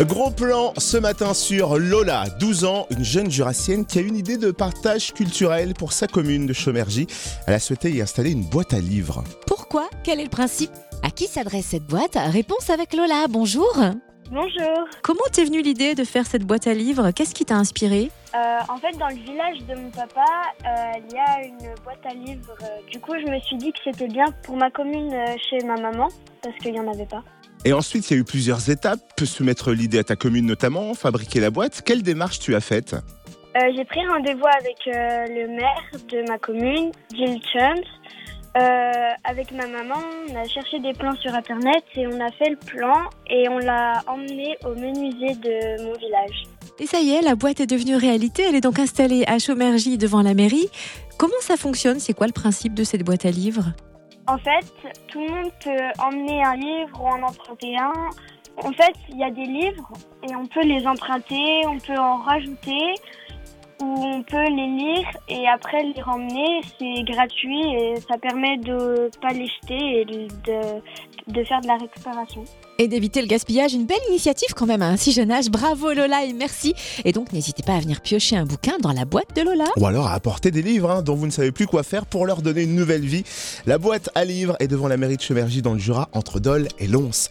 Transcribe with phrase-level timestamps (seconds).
[0.00, 4.36] Gros plan ce matin sur Lola, 12 ans, une jeune jurassienne qui a une idée
[4.36, 7.06] de partage culturel pour sa commune de Chaumergy.
[7.46, 9.24] Elle a souhaité y installer une boîte à livres.
[9.46, 9.88] Pourquoi?
[10.04, 10.70] Quel est le principe?
[11.02, 12.16] À qui s'adresse cette boîte?
[12.16, 13.74] Réponse avec Lola, bonjour.
[14.30, 14.88] Bonjour.
[15.02, 17.10] Comment t'es venue l'idée de faire cette boîte à livres?
[17.12, 20.24] Qu'est-ce qui t'a inspiré Euh, en fait, dans le village de mon papa,
[20.64, 22.52] euh, il y a une boîte à livres.
[22.62, 25.64] Euh, Du coup, je me suis dit que c'était bien pour ma commune euh, chez
[25.64, 26.08] ma maman,
[26.42, 27.22] parce qu'il n'y en avait pas.
[27.64, 28.98] Et ensuite, il y a eu plusieurs étapes.
[29.16, 31.82] Peut soumettre l'idée à ta commune notamment, fabriquer la boîte.
[31.86, 32.94] Quelle démarche tu as faite?
[32.94, 37.84] Euh, J'ai pris rendez-vous avec euh, le maire de ma commune, Jill Chums.
[38.56, 42.48] Euh, avec ma maman, on a cherché des plans sur Internet et on a fait
[42.48, 42.94] le plan
[43.28, 46.44] et on l'a emmené au menuisier de mon village.
[46.78, 48.44] Et ça y est, la boîte est devenue réalité.
[48.48, 50.68] Elle est donc installée à Chaumergy devant la mairie.
[51.18, 51.98] Comment ça fonctionne?
[51.98, 53.72] C'est quoi le principe de cette boîte à livres?
[54.26, 54.66] En fait,
[55.08, 57.92] tout le monde peut emmener un livre ou en emprunter un.
[58.56, 59.92] En fait, il y a des livres
[60.28, 62.94] et on peut les emprunter, on peut en rajouter
[63.80, 66.60] ou on peut les lire et après les ramener.
[66.78, 71.76] C'est gratuit et ça permet de pas les jeter et de, de faire de la
[71.76, 72.44] récupération.
[72.78, 75.48] Et d'éviter le gaspillage, une belle initiative quand même à un si jeune âge.
[75.48, 76.74] Bravo Lola et merci.
[77.04, 79.64] Et donc n'hésitez pas à venir piocher un bouquin dans la boîte de Lola.
[79.76, 82.26] Ou alors à apporter des livres hein, dont vous ne savez plus quoi faire pour
[82.26, 83.24] leur donner une nouvelle vie.
[83.66, 86.68] La boîte à livres est devant la mairie de Chaumergy dans le Jura, entre Dole
[86.78, 87.28] et Lons.